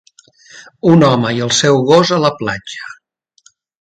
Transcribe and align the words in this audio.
Un 0.91 1.05
home 1.09 1.33
i 1.39 1.43
el 1.47 1.53
seu 1.57 1.77
gos 1.89 2.13
a 2.17 2.19
la 2.23 2.31
platja. 2.39 2.89